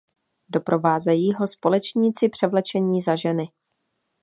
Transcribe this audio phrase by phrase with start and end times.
[0.49, 3.43] Doprovázejí ho společníci převlečení za ženy.